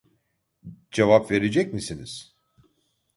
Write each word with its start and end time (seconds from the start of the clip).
Cevap 0.91 1.31
verecek 1.31 1.73
misiniz? 1.73 2.35